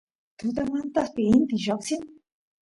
[0.39, 2.01] tutamantapi inti lloqsin